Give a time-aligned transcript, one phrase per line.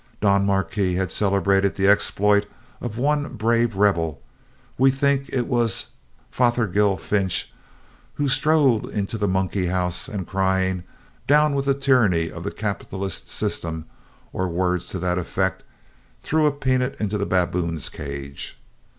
[0.19, 2.47] Don Marquis has celebrated the exploit
[2.81, 4.19] of one brave rebel,
[4.75, 5.91] we think it was
[6.31, 7.53] Fothergil Finch,
[8.15, 10.81] who strode into the monkey house and crying
[11.27, 13.85] "Down with the tyranny of the capitalist system,"
[14.33, 15.63] or words to that effect,
[16.19, 18.57] threw a peanut into the baboon's cage.